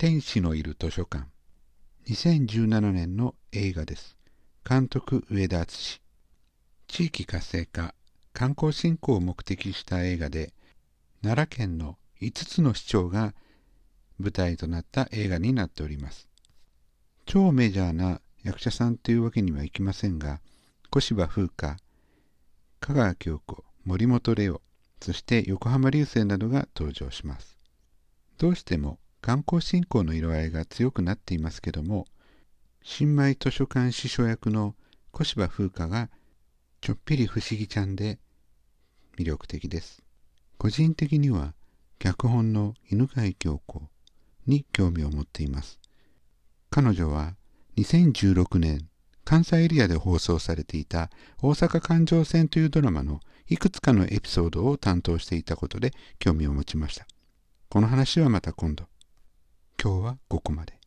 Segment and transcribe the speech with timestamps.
[0.00, 1.26] 天使のいる図書館。
[2.08, 4.16] 2017年の映画です。
[4.66, 6.00] 監督上田敦
[6.88, 7.94] 地域活性化
[8.32, 10.54] 観光振興を目的した映画で
[11.20, 13.34] 奈良県の5つの市町が
[14.18, 16.30] 舞台となった映画になっております。
[17.26, 20.40] 超メジャーな役者さんというわけにはいきませんが
[20.88, 21.76] 小芝風花
[22.80, 24.62] 香川京子森本レオ
[25.02, 27.58] そして横浜流星などが登場します。
[28.38, 32.06] どうしても観光振興の色合いが強くなっていますけども
[32.82, 34.74] 新米図書館司書役の
[35.12, 36.10] 小芝風花が
[36.80, 38.18] ちょっぴり不思議ちゃんで
[39.18, 40.02] 魅力的です
[40.56, 41.54] 個人的には
[41.98, 43.82] 脚本の犬飼京子
[44.46, 45.78] に興味を持っています
[46.70, 47.34] 彼女は
[47.76, 48.90] 2016年
[49.24, 51.08] 関西エリアで放送されていた
[51.40, 57.06] 大阪環状線というドラマのいくつかのエピソードを担当していたことで興味を持ちました。
[57.68, 58.89] この話はまた今度。
[59.82, 60.79] 今日はここまで。